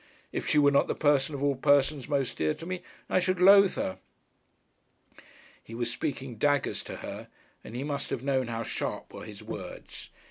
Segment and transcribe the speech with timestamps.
[0.31, 3.39] If she were not the person of all persons most dear to me, I should
[3.39, 3.99] loathe her.'
[5.63, 7.27] He was speaking daggers to her,
[7.63, 10.09] and he must have known how sharp were his words.